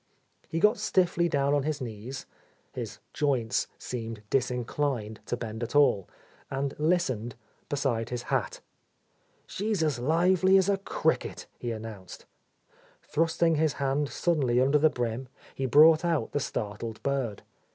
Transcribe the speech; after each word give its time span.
He 0.49 0.59
got 0.59 0.79
stiffly 0.79 1.29
down 1.29 1.53
on 1.53 1.61
his 1.61 1.79
knees,— 1.79 2.25
his 2.73 2.97
joints 3.13 3.67
seemed 3.77 4.23
disinclined 4.31 5.19
to 5.27 5.37
bend 5.37 5.61
at 5.61 5.75
all,— 5.75 6.09
and 6.49 6.73
listened 6.79 7.35
beside 7.69 8.09
his 8.09 8.23
hat. 8.23 8.61
"She's 9.45 9.83
as 9.83 9.99
lively 9.99 10.57
as 10.57 10.69
a 10.69 10.77
cricket," 10.79 11.45
he 11.59 11.71
announced. 11.71 12.25
Thrusting 13.03 13.57
his 13.57 13.73
hand 13.73 14.09
suddenly 14.09 14.59
under 14.59 14.79
the 14.79 14.89
brim, 14.89 15.27
he 15.53 15.67
brought 15.67 16.03
out 16.03 16.31
the 16.31 16.39
startled 16.39 17.03
bird. 17.03 17.43